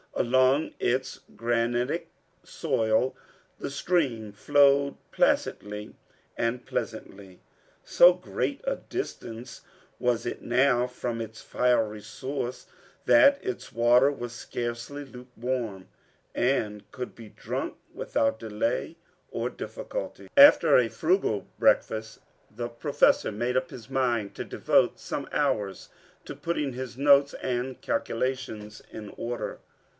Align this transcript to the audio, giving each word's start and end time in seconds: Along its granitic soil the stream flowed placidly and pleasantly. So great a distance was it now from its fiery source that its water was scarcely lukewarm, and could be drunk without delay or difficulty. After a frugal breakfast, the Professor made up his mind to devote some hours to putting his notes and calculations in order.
Along 0.15 0.73
its 0.79 1.19
granitic 1.35 2.09
soil 2.43 3.15
the 3.59 3.69
stream 3.69 4.33
flowed 4.33 4.97
placidly 5.11 5.95
and 6.35 6.65
pleasantly. 6.65 7.39
So 7.83 8.13
great 8.13 8.61
a 8.63 8.75
distance 8.77 9.61
was 9.99 10.25
it 10.25 10.41
now 10.41 10.85
from 10.87 11.21
its 11.21 11.41
fiery 11.41 12.01
source 12.01 12.65
that 13.05 13.39
its 13.43 13.71
water 13.71 14.11
was 14.11 14.33
scarcely 14.33 15.05
lukewarm, 15.05 15.87
and 16.35 16.91
could 16.91 17.15
be 17.15 17.29
drunk 17.29 17.75
without 17.93 18.39
delay 18.39 18.97
or 19.29 19.49
difficulty. 19.49 20.29
After 20.35 20.77
a 20.77 20.89
frugal 20.89 21.47
breakfast, 21.57 22.19
the 22.49 22.69
Professor 22.69 23.31
made 23.31 23.55
up 23.57 23.69
his 23.69 23.89
mind 23.89 24.35
to 24.35 24.43
devote 24.43 24.99
some 24.99 25.27
hours 25.31 25.89
to 26.25 26.35
putting 26.35 26.73
his 26.73 26.97
notes 26.97 27.33
and 27.35 27.79
calculations 27.81 28.81
in 28.91 29.09
order. 29.15 29.59